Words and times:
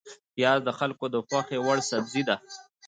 پیاز 0.35 0.59
د 0.65 0.69
خلکو 0.79 1.05
د 1.13 1.15
خوښې 1.27 1.57
وړ 1.65 1.77
سبزی 1.89 2.23
ده 2.29 2.35